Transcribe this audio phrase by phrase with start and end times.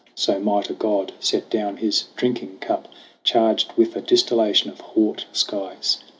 [0.15, 2.87] So might a god set down his drinking cup
[3.23, 5.99] Charged with a distillation of haut skies.